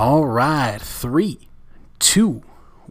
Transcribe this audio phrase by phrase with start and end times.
[0.00, 1.50] All right, three,
[1.98, 2.42] two,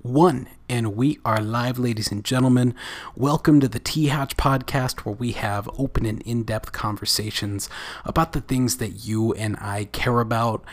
[0.04, 2.76] one, and we are live, ladies and gentlemen.
[3.16, 7.68] Welcome to the T Hatch podcast, where we have open and in depth conversations
[8.06, 10.64] about the things that you and I care about.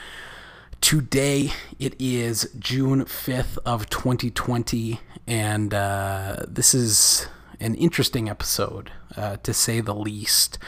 [0.83, 7.29] Today it is June 5th of 2020, and uh, this is
[7.61, 10.59] an interesting episode, uh, to say the least.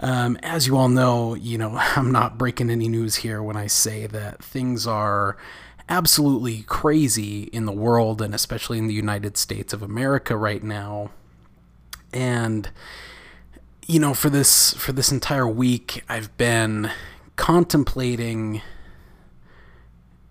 [0.00, 3.66] Um, as you all know, you know, I'm not breaking any news here when I
[3.66, 5.36] say that things are
[5.88, 11.10] absolutely crazy in the world and especially in the United States of America right now.
[12.12, 12.70] And
[13.86, 16.90] you know, for this for this entire week I've been
[17.36, 18.62] contemplating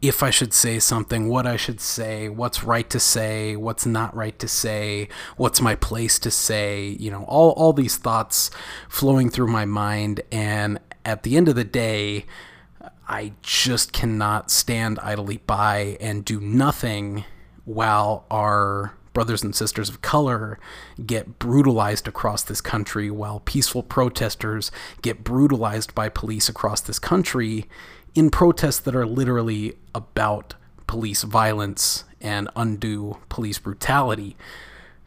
[0.04, 4.14] if I should say something, what I should say, what's right to say, what's not
[4.14, 5.08] right to say,
[5.38, 8.52] what's my place to say, you know, all, all these thoughts
[8.90, 10.20] flowing through my mind.
[10.30, 12.26] And at the end of the day,
[13.08, 17.24] I just cannot stand idly by and do nothing
[17.64, 20.60] while our brothers and sisters of color
[21.06, 24.70] get brutalized across this country, while peaceful protesters
[25.02, 27.70] get brutalized by police across this country
[28.16, 30.56] in protests that are literally about
[30.88, 34.38] police violence and undue police brutality.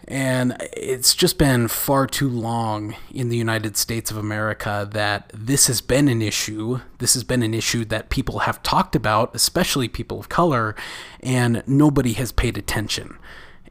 [0.09, 5.67] And it's just been far too long in the United States of America that this
[5.67, 6.81] has been an issue.
[6.99, 10.77] This has been an issue that people have talked about, especially people of color,
[11.21, 13.19] and nobody has paid attention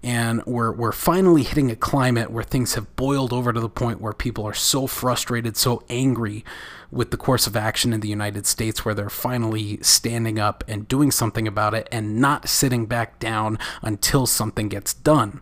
[0.05, 3.99] and we're we're finally hitting a climate where things have boiled over to the point
[3.99, 6.45] where people are so frustrated, so angry
[6.91, 10.87] with the course of action in the United States where they're finally standing up and
[10.87, 15.41] doing something about it and not sitting back down until something gets done.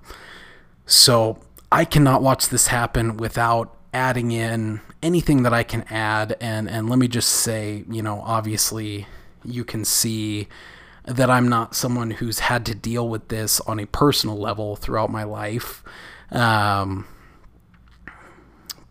[0.86, 1.40] So,
[1.70, 6.90] I cannot watch this happen without adding in anything that I can add and and
[6.90, 9.08] let me just say, you know, obviously
[9.44, 10.48] you can see
[11.06, 15.10] that I'm not someone who's had to deal with this on a personal level throughout
[15.10, 15.84] my life.
[16.32, 17.08] Um,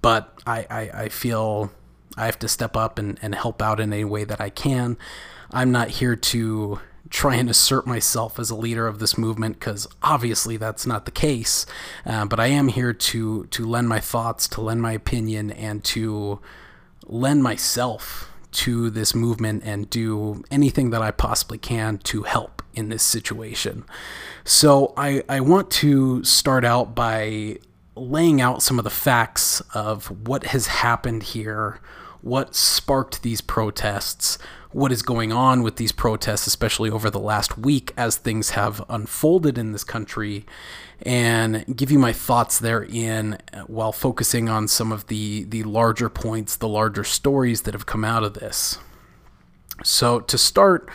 [0.02, 1.72] but I, I, I, feel
[2.16, 4.98] I have to step up and, and help out in any way that I can.
[5.50, 9.86] I'm not here to try and assert myself as a leader of this movement because
[10.02, 11.66] obviously that's not the case.
[12.06, 15.84] Uh, but I am here to to lend my thoughts, to lend my opinion, and
[15.84, 16.40] to
[17.06, 22.88] lend myself to this movement and do anything that I possibly can to help in
[22.88, 23.84] this situation.
[24.44, 27.58] So I, I want to start out by
[27.94, 31.80] laying out some of the facts of what has happened here,
[32.22, 34.38] what sparked these protests,
[34.72, 38.84] what is going on with these protests, especially over the last week as things have
[38.88, 40.44] unfolded in this country,
[41.02, 46.56] and give you my thoughts therein while focusing on some of the, the larger points,
[46.56, 48.78] the larger stories that have come out of this.
[49.84, 50.88] So, to start,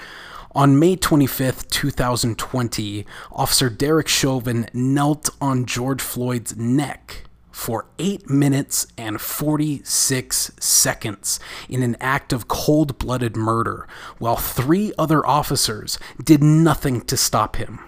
[0.54, 7.27] on May 25th, 2020, Officer Derek Chauvin knelt on George Floyd's neck
[7.58, 13.88] for 8 minutes and 46 seconds in an act of cold blooded murder,
[14.20, 17.80] while three other officers did nothing to stop him.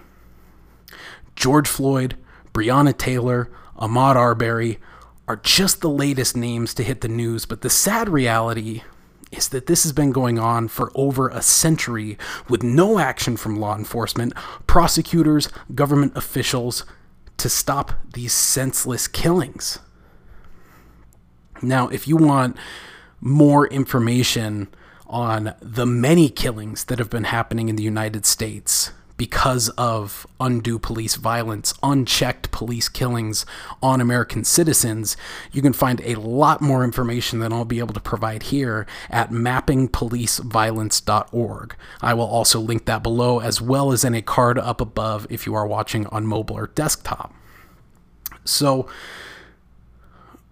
[1.36, 2.16] George Floyd,
[2.52, 3.48] Breonna Taylor,
[3.78, 4.80] Ahmaud Arbery
[5.28, 8.82] are just the latest names to hit the news, but the sad reality
[9.30, 13.60] is that this has been going on for over a century with no action from
[13.60, 14.34] law enforcement,
[14.66, 16.84] prosecutors, government officials,
[17.40, 19.78] to stop these senseless killings.
[21.62, 22.56] Now, if you want
[23.20, 24.68] more information
[25.06, 30.78] on the many killings that have been happening in the United States because of undue
[30.78, 33.44] police violence, unchecked police killings
[33.82, 35.14] on American citizens,
[35.52, 39.30] you can find a lot more information than I'll be able to provide here at
[39.30, 41.76] mappingpoliceviolence.org.
[42.00, 45.44] I will also link that below as well as in a card up above if
[45.44, 47.34] you are watching on mobile or desktop.
[48.46, 48.88] So,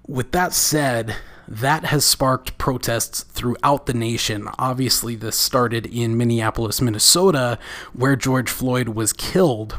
[0.06, 1.16] with that said,
[1.48, 4.48] that has sparked protests throughout the nation.
[4.58, 7.58] Obviously, this started in Minneapolis, Minnesota,
[7.94, 9.78] where George Floyd was killed.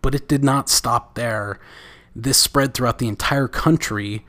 [0.00, 1.58] But it did not stop there.
[2.14, 4.24] This spread throughout the entire country.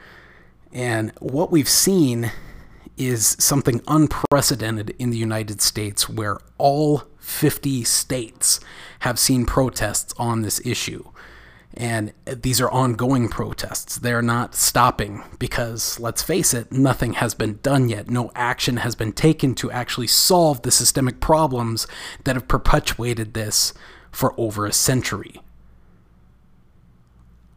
[0.72, 2.32] And what we've seen
[2.98, 8.60] is something unprecedented in the United States, where all 50 states
[9.00, 11.04] have seen protests on this issue.
[11.76, 13.98] And these are ongoing protests.
[13.98, 18.10] They're not stopping because, let's face it, nothing has been done yet.
[18.10, 21.88] No action has been taken to actually solve the systemic problems
[22.26, 23.74] that have perpetuated this
[24.12, 25.42] for over a century.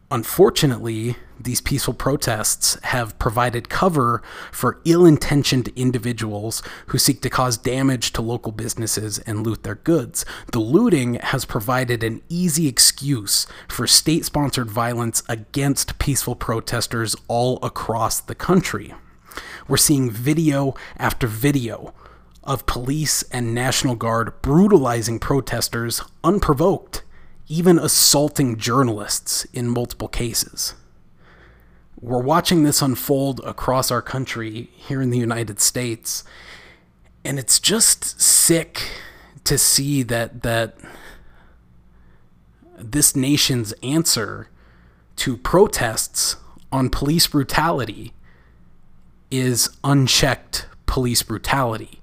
[0.09, 7.57] Unfortunately, these peaceful protests have provided cover for ill intentioned individuals who seek to cause
[7.57, 10.25] damage to local businesses and loot their goods.
[10.51, 17.59] The looting has provided an easy excuse for state sponsored violence against peaceful protesters all
[17.63, 18.93] across the country.
[19.67, 21.93] We're seeing video after video
[22.43, 27.03] of police and National Guard brutalizing protesters unprovoked,
[27.47, 30.73] even assaulting journalists in multiple cases
[31.99, 36.23] we're watching this unfold across our country here in the United States,
[37.25, 38.83] and it's just sick
[39.43, 40.77] to see that that
[42.77, 44.49] this nation's answer
[45.15, 46.35] to protests
[46.71, 48.13] on police brutality
[49.31, 51.99] is unchecked police brutality.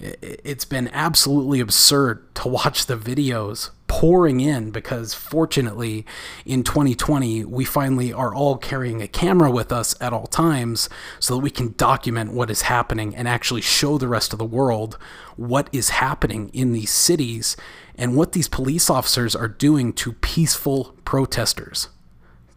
[0.00, 6.04] It's been absolutely absurd to watch the videos pouring in because fortunately
[6.44, 11.34] in 2020 we finally are all carrying a camera with us at all times so
[11.34, 14.98] that we can document what is happening and actually show the rest of the world
[15.36, 17.56] what is happening in these cities
[17.96, 21.88] and what these police officers are doing to peaceful protesters.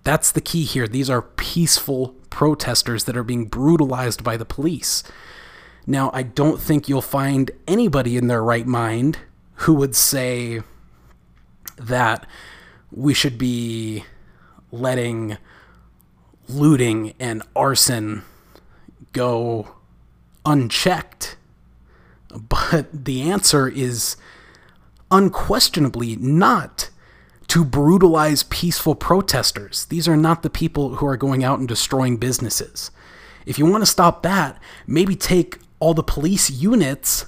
[0.03, 0.87] That's the key here.
[0.87, 5.03] These are peaceful protesters that are being brutalized by the police.
[5.87, 9.19] Now, I don't think you'll find anybody in their right mind
[9.55, 10.61] who would say,
[11.87, 12.25] that
[12.91, 14.05] we should be
[14.71, 15.37] letting
[16.47, 18.23] looting and arson
[19.13, 19.75] go
[20.45, 21.37] unchecked.
[22.29, 24.15] But the answer is
[25.09, 26.89] unquestionably not
[27.47, 29.85] to brutalize peaceful protesters.
[29.85, 32.91] These are not the people who are going out and destroying businesses.
[33.45, 37.25] If you want to stop that, maybe take all the police units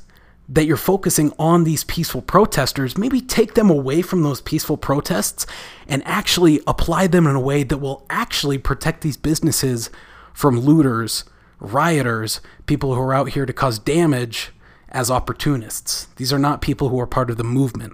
[0.48, 5.46] that you're focusing on these peaceful protesters, maybe take them away from those peaceful protests
[5.88, 9.90] and actually apply them in a way that will actually protect these businesses
[10.34, 11.24] from looters,
[11.60, 14.52] rioters, people who are out here to cause damage
[14.90, 16.06] as opportunists.
[16.18, 17.94] These are not people who are part of the movement.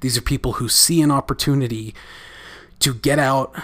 [0.00, 1.94] These are people who see an opportunity
[2.80, 3.54] to get out,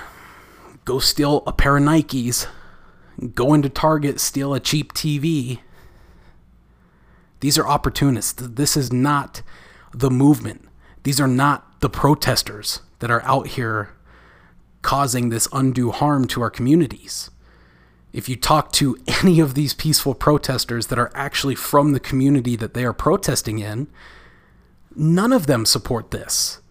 [0.85, 2.47] go steal a pair of Nikes,
[3.35, 5.61] go into Target, steal a cheap TV,
[7.45, 8.33] these are opportunists.
[8.33, 9.43] This is not
[9.93, 10.67] the movement.
[11.03, 13.91] These are not the protesters that are out here
[14.81, 17.31] causing this undue harm to our communities.
[18.15, 22.57] If you talk to any of these peaceful protesters that are actually from the community
[22.57, 23.89] that they are protesting in,
[24.97, 26.63] none of them support this.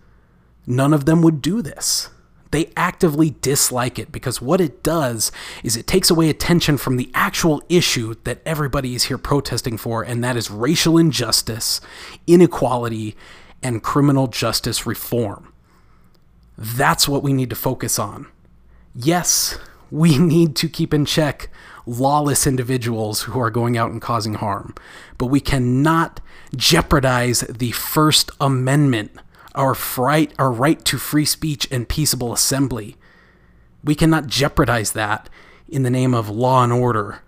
[0.66, 2.10] None of them would do this
[2.53, 5.31] they actively dislike it because what it does
[5.63, 10.03] is it takes away attention from the actual issue that everybody is here protesting for,
[10.03, 11.81] and that is racial injustice,
[12.27, 13.15] inequality,
[13.63, 15.51] and criminal justice reform.
[16.55, 18.27] That's what we need to focus on.
[18.94, 19.57] Yes,
[19.89, 21.49] we need to keep in check
[21.88, 24.75] lawless individuals who are going out and causing harm,
[25.17, 26.21] but we cannot
[26.56, 29.11] jeopardize the First Amendment
[29.55, 32.95] our, fright, our right to free speech and peaceable assembly.
[33.83, 35.29] We cannot jeopardize that
[35.67, 37.21] in the name of law and order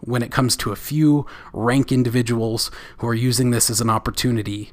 [0.00, 4.72] when it comes to a few rank individuals who are using this as an opportunity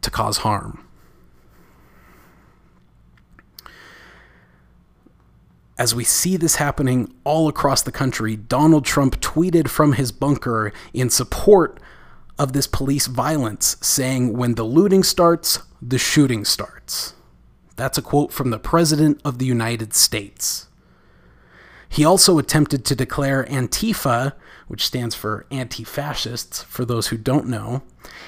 [0.00, 0.86] to cause harm.
[5.76, 10.72] As we see this happening all across the country, Donald Trump tweeted from his bunker
[10.92, 11.80] in support
[12.38, 17.14] of this police violence, saying, When the looting starts, the shooting starts.
[17.76, 20.68] That's a quote from the President of the United States.
[21.88, 24.32] He also attempted to declare Antifa,
[24.66, 27.82] which stands for anti fascists, for those who don't know,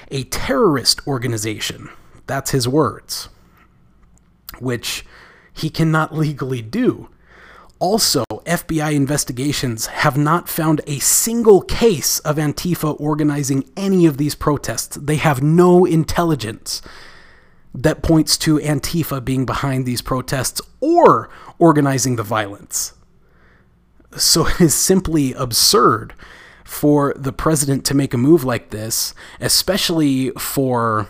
[0.09, 1.89] a terrorist organization.
[2.27, 3.29] That's his words,
[4.59, 5.05] which
[5.53, 7.09] he cannot legally do
[7.79, 14.33] also, FBI investigations have not found a single case of Antifa organizing any of these
[14.33, 14.95] protests.
[14.95, 16.81] They have no intelligence
[17.75, 21.29] that points to Antifa being behind these protests or
[21.59, 22.93] organizing the violence.
[24.15, 26.13] So it is simply absurd
[26.63, 31.07] for the president to make a move like this, especially for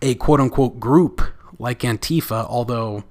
[0.00, 1.20] a quote unquote group
[1.58, 3.04] like Antifa, although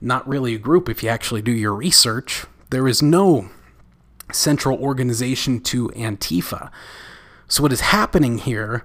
[0.00, 2.46] not really a group if you actually do your research.
[2.70, 3.50] There is no
[4.32, 6.70] central organization to Antifa.
[7.48, 8.84] So, what is happening here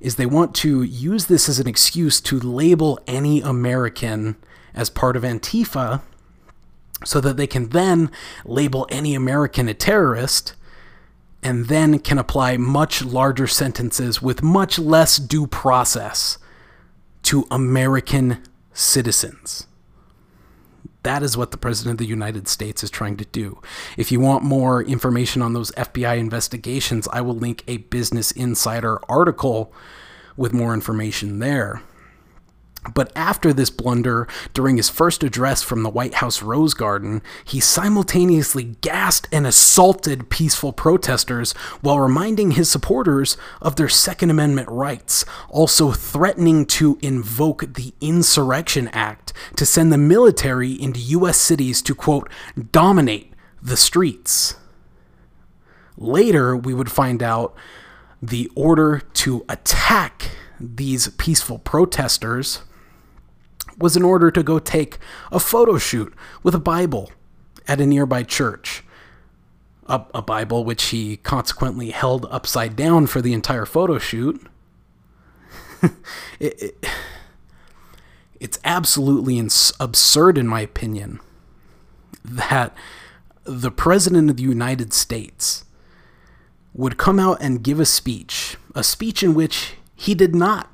[0.00, 4.36] is they want to use this as an excuse to label any American
[4.74, 6.02] as part of Antifa
[7.04, 8.10] so that they can then
[8.44, 10.54] label any American a terrorist
[11.42, 16.38] and then can apply much larger sentences with much less due process
[17.22, 19.66] to American citizens.
[21.04, 23.60] That is what the President of the United States is trying to do.
[23.96, 28.98] If you want more information on those FBI investigations, I will link a Business Insider
[29.08, 29.72] article
[30.36, 31.82] with more information there.
[32.92, 37.58] But after this blunder, during his first address from the White House Rose Garden, he
[37.58, 45.24] simultaneously gassed and assaulted peaceful protesters while reminding his supporters of their Second Amendment rights,
[45.48, 51.38] also threatening to invoke the Insurrection Act to send the military into U.S.
[51.38, 52.28] cities to, quote,
[52.70, 54.56] dominate the streets.
[55.96, 57.54] Later, we would find out
[58.20, 62.62] the order to attack these peaceful protesters
[63.78, 64.98] was in order to go take
[65.32, 67.10] a photo shoot with a Bible
[67.66, 68.84] at a nearby church.
[69.86, 74.46] A, a, Bible which he consequently held upside down for the entire photo shoot.
[76.40, 76.86] it, it,
[78.40, 81.20] it's absolutely ins- absurd, in my opinion,
[82.24, 82.74] that
[83.44, 85.64] the President of the United States
[86.72, 90.70] would come out and give a speech, a speech in which he did not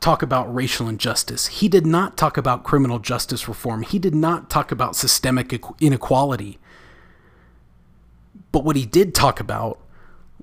[0.00, 1.46] talk about racial injustice.
[1.46, 3.82] He did not talk about criminal justice reform.
[3.82, 6.58] He did not talk about systemic inequality.
[8.50, 9.78] But what he did talk about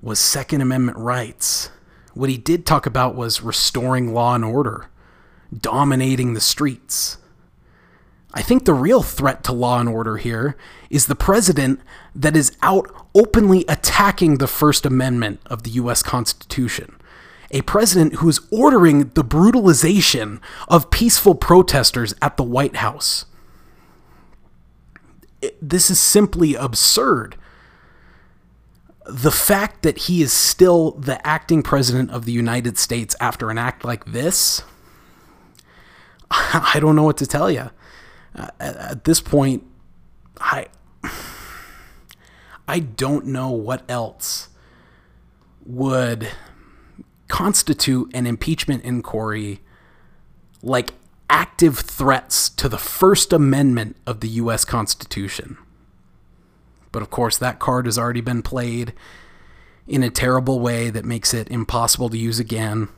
[0.00, 1.70] was Second Amendment rights.
[2.14, 4.88] What he did talk about was restoring law and order,
[5.56, 7.18] dominating the streets.
[8.32, 10.56] I think the real threat to law and order here
[10.90, 11.80] is the president
[12.14, 16.02] that is out openly attacking the First Amendment of the U.S.
[16.02, 16.97] Constitution
[17.50, 23.24] a president who is ordering the brutalization of peaceful protesters at the White House.
[25.40, 27.36] It, this is simply absurd.
[29.06, 33.56] The fact that he is still the acting president of the United States after an
[33.56, 34.62] act like this,
[36.30, 37.70] I don't know what to tell you.
[38.34, 39.64] Uh, at this point,
[40.38, 40.66] I
[42.68, 44.48] I don't know what else
[45.64, 46.28] would
[47.28, 49.60] constitute an impeachment inquiry
[50.62, 50.94] like
[51.30, 54.64] active threats to the First Amendment of the U.S.
[54.64, 55.58] Constitution.
[56.90, 58.92] But of course, that card has already been played
[59.86, 62.88] in a terrible way that makes it impossible to use again.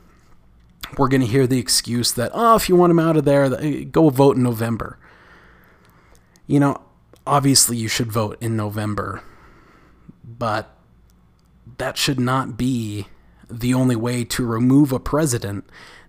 [0.97, 3.45] We're going to hear the excuse that, oh, if you want him out of there,
[3.45, 4.97] uh, go vote in November.
[6.47, 6.81] You know,
[7.25, 9.23] obviously you should vote in November,
[10.23, 10.75] but
[11.77, 13.07] that should not be
[13.51, 15.65] the only way to remove a president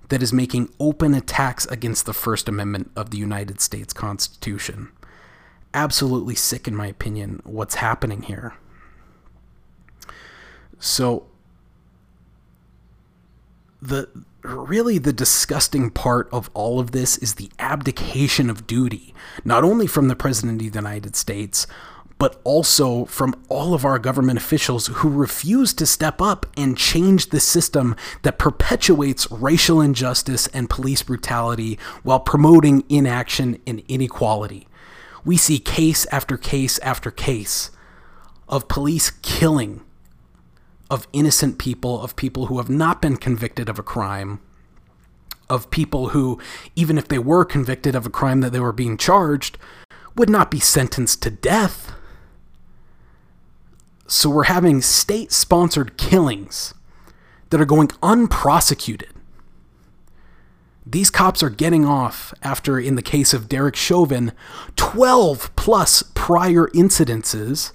[0.09, 4.91] that is making open attacks against the First Amendment of the United States Constitution.
[5.75, 8.55] Absolutely sick, in my opinion, what's happening here.
[10.79, 11.27] So,
[13.81, 14.09] the
[14.43, 19.87] really the disgusting part of all of this is the abdication of duty, not only
[19.87, 21.67] from the President of the United States,
[22.23, 27.31] but also from all of our government officials who refuse to step up and change
[27.31, 34.69] the system that perpetuates racial injustice and police brutality while promoting inaction and inequality.
[35.25, 37.73] We see case after case after case
[38.49, 39.81] of police killing
[40.89, 44.39] of innocent people, of people who have not been convicted of a crime,
[45.51, 46.39] of people who,
[46.77, 49.59] even if they were convicted of a crime that they were being charged,
[50.15, 51.92] would not be sentenced to death.
[54.13, 56.75] So we're having state sponsored killings
[57.49, 59.09] that are going unprosecuted.
[60.85, 64.33] These cops are getting off after, in the case of Derek Chauvin,
[64.77, 67.73] 12 plus prior incidences.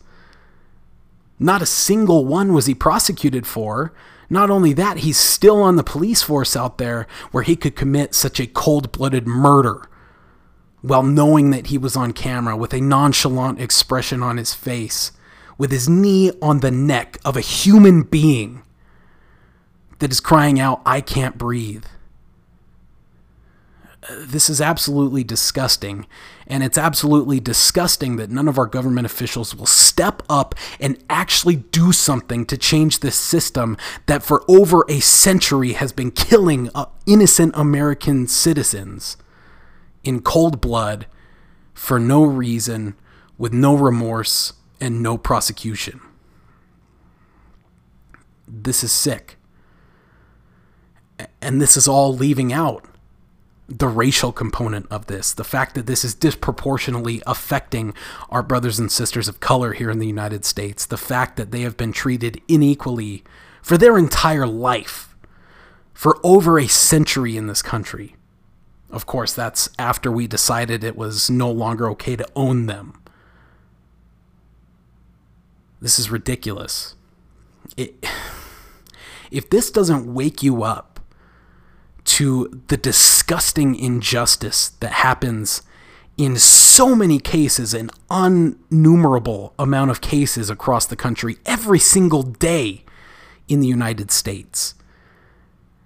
[1.39, 3.91] Not a single one was he prosecuted for.
[4.29, 8.13] Not only that, he's still on the police force out there where he could commit
[8.13, 9.89] such a cold blooded murder
[10.83, 15.11] while knowing that he was on camera with a nonchalant expression on his face
[15.57, 18.61] with his knee on the neck of a human being
[19.99, 21.85] that is crying out, I can't breathe.
[24.09, 26.05] This is absolutely disgusting.
[26.45, 31.57] And it's absolutely disgusting that none of our government officials will step up and actually
[31.57, 36.85] do something to change this system that for over a century has been killing uh,
[37.05, 39.17] innocent American citizens
[40.03, 41.07] in cold blood
[41.73, 42.95] for no reason,
[43.37, 46.01] with no remorse, and no prosecution.
[48.47, 49.37] This is sick.
[51.41, 52.85] And this is all leaving out
[53.69, 57.93] the racial component of this, the fact that this is disproportionately affecting
[58.29, 61.61] our brothers and sisters of color here in the United States, the fact that they
[61.61, 63.23] have been treated unequally
[63.61, 65.15] for their entire life,
[65.93, 68.15] for over a century in this country.
[68.89, 73.01] Of course, that's after we decided it was no longer okay to own them.
[75.81, 76.95] This is ridiculous.
[77.75, 78.05] It,
[79.31, 80.99] if this doesn't wake you up
[82.05, 85.61] to the disgusting injustice that happens
[86.17, 92.83] in so many cases, an unnumerable amount of cases across the country every single day
[93.47, 94.73] in the United States.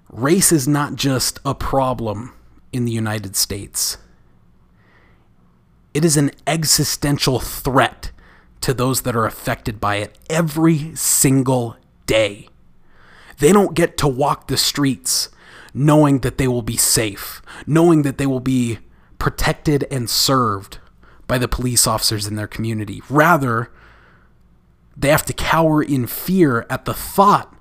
[0.09, 2.33] Race is not just a problem
[2.71, 3.97] in the United States,
[5.93, 8.10] it is an existential threat
[8.61, 11.75] to those that are affected by it every single
[12.05, 12.47] day.
[13.39, 15.29] They don't get to walk the streets
[15.73, 18.79] knowing that they will be safe, knowing that they will be
[19.17, 20.79] protected and served
[21.27, 23.01] by the police officers in their community.
[23.09, 23.71] Rather,
[24.97, 27.55] they have to cower in fear at the thought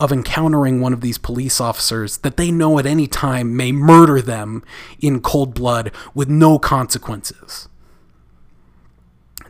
[0.00, 4.22] of encountering one of these police officers that they know at any time may murder
[4.22, 4.64] them
[4.98, 7.68] in cold blood with no consequences.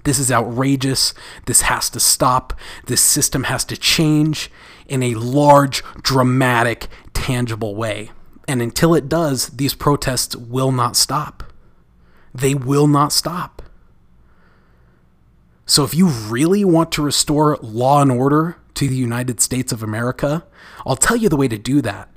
[0.04, 1.14] This is outrageous.
[1.46, 2.52] This has to stop.
[2.86, 4.50] This system has to change
[4.86, 8.10] in a large, dramatic, tangible way.
[8.48, 11.44] And until it does, these protests will not stop.
[12.34, 13.62] They will not stop.
[15.66, 19.82] So if you really want to restore law and order to the United States of
[19.82, 20.44] America,
[20.84, 22.08] I'll tell you the way to do that.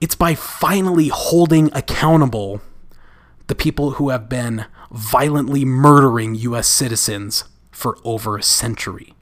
[0.00, 2.62] It's by finally holding accountable
[3.48, 6.66] the people who have been violently murdering U.S.
[6.66, 9.14] citizens for over a century.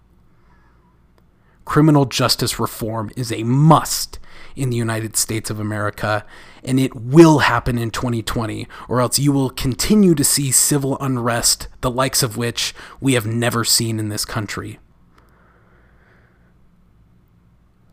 [1.64, 4.18] Criminal justice reform is a must
[4.54, 6.25] in the United States of America,
[6.64, 11.68] and it will happen in 2020, or else you will continue to see civil unrest,
[11.82, 14.78] the likes of which we have never seen in this country.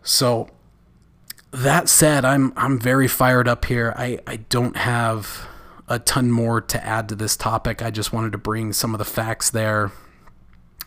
[0.04, 0.50] So,
[1.52, 3.94] that said, I'm I'm very fired up here.
[3.96, 5.48] I, I don't have
[5.88, 7.82] a ton more to add to this topic.
[7.82, 9.92] I just wanted to bring some of the facts there.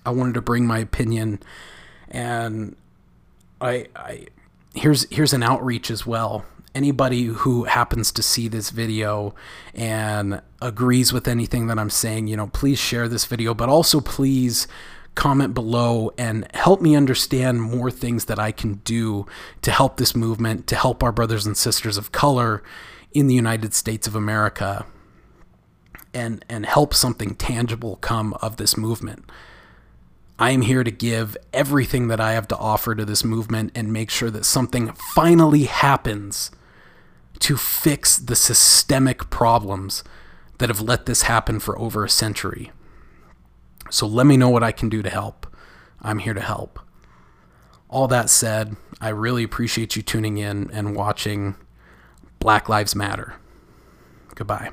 [0.04, 1.42] I wanted to bring my opinion
[2.08, 2.76] and
[3.60, 4.26] I, I
[4.74, 6.44] here's here's an outreach as well.
[6.74, 9.34] Anybody who happens to see this video
[9.74, 14.00] and agrees with anything that I'm saying, you know, please share this video, but also
[14.00, 14.68] please
[15.14, 19.26] comment below and help me understand more things that I can do
[19.62, 22.62] to help this movement, to help our brothers and sisters of color
[23.18, 24.84] in the United States of America
[26.12, 29.30] and and help something tangible come of this movement.
[30.38, 33.90] I am here to give everything that I have to offer to this movement and
[33.90, 36.50] make sure that something finally happens
[37.38, 40.04] to fix the systemic problems
[40.58, 42.70] that have let this happen for over a century.
[43.90, 45.46] So let me know what I can do to help.
[46.02, 46.80] I'm here to help.
[47.88, 51.56] All that said, I really appreciate you tuning in and watching
[52.38, 53.34] Black Lives Matter.
[54.34, 54.64] Goodbye.